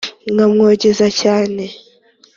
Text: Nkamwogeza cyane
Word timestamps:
Nkamwogeza 0.33 1.07
cyane 1.21 1.63